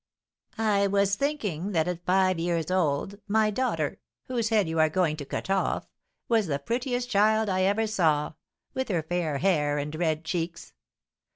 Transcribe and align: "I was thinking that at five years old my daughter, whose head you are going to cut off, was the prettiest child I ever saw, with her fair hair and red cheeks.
"I 0.57 0.87
was 0.87 1.13
thinking 1.13 1.73
that 1.73 1.87
at 1.87 2.03
five 2.07 2.39
years 2.39 2.71
old 2.71 3.19
my 3.27 3.51
daughter, 3.51 3.99
whose 4.23 4.49
head 4.49 4.67
you 4.67 4.79
are 4.79 4.89
going 4.89 5.15
to 5.17 5.25
cut 5.25 5.47
off, 5.47 5.87
was 6.27 6.47
the 6.47 6.57
prettiest 6.57 7.07
child 7.07 7.49
I 7.49 7.61
ever 7.65 7.85
saw, 7.85 8.33
with 8.73 8.89
her 8.89 9.03
fair 9.03 9.37
hair 9.37 9.77
and 9.77 9.93
red 9.93 10.25
cheeks. 10.25 10.73